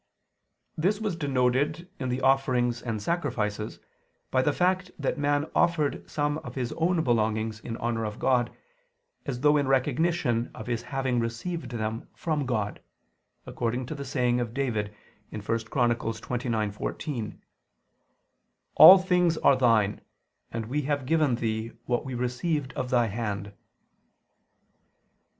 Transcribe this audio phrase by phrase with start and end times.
[0.75, 3.79] This was denoted in the offerings and sacrifices,
[4.31, 8.51] by the fact that man offered some of his own belongings in honor of God,
[9.27, 12.81] as though in recognition of his having received them from God,
[13.45, 14.87] according to the saying of David
[15.29, 15.95] (1 Paral.
[15.95, 17.39] xxix, 14):
[18.73, 20.01] "All things are Thine:
[20.51, 23.53] and we have given Thee what we received of Thy hand."